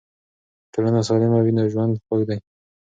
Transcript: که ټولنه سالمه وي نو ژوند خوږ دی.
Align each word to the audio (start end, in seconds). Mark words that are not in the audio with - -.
که 0.63 0.67
ټولنه 0.73 0.99
سالمه 1.07 1.39
وي 1.41 1.51
نو 1.57 1.63
ژوند 1.73 1.93
خوږ 2.05 2.21
دی. 2.29 2.37